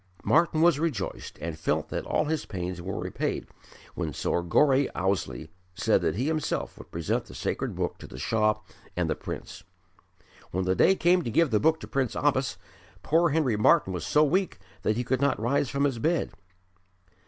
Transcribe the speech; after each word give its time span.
Martyn 0.23 0.63
was 0.63 0.79
rejoiced, 0.79 1.37
and 1.41 1.59
felt 1.59 1.89
that 1.89 2.07
all 2.07 2.25
his 2.25 2.47
pains 2.47 2.81
were 2.81 2.97
repaid 2.97 3.45
when 3.93 4.13
Sir 4.13 4.41
Gore 4.41 4.87
Ouseley 4.95 5.51
said 5.75 6.01
that 6.01 6.15
he 6.15 6.25
himself 6.25 6.75
would 6.79 6.89
present 6.89 7.25
the 7.25 7.35
Sacred 7.35 7.75
Book 7.75 7.99
to 7.99 8.07
the 8.07 8.17
Shah 8.17 8.55
and 8.97 9.07
the 9.07 9.15
Prince. 9.15 9.63
When 10.49 10.65
the 10.65 10.73
day 10.73 10.95
came 10.95 11.21
to 11.21 11.29
give 11.29 11.51
the 11.51 11.59
book 11.59 11.79
to 11.81 11.87
Prince 11.87 12.15
Abbas, 12.15 12.57
poor 13.03 13.29
Henry 13.29 13.57
Martyn 13.57 13.93
was 13.93 14.03
so 14.03 14.23
weak 14.23 14.57
that 14.81 14.97
he 14.97 15.03
could 15.03 15.21
not 15.21 15.39
rise 15.39 15.69
from 15.69 15.83
his 15.83 15.99
bed. 15.99 16.31